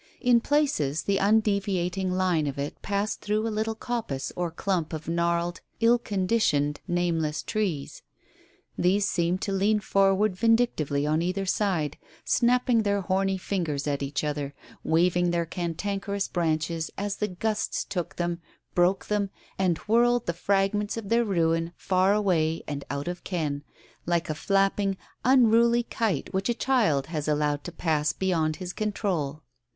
[0.19, 5.07] In places the undeviating line of it passed through a little coppice or clump of
[5.07, 8.01] gnarled, ill conditioned, nameless trees.
[8.75, 14.23] They seemed to lean forward vindictively on either side, snapping their horny fingers at each
[14.23, 18.41] other, waving their cantankerous branches as the gusts took them,
[18.73, 19.29] broke them,
[19.59, 23.63] and whirled the fragments of their ruin far away and out of ken,
[24.07, 29.43] like a flapping, unruly kite which a child has allowed to pass beyond his control.